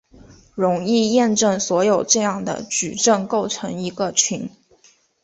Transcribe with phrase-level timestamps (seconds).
[0.55, 4.49] 容易验证所有这样的矩阵构成一个群。